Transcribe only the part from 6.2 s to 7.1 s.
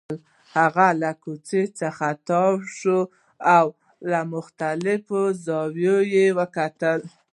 وکتل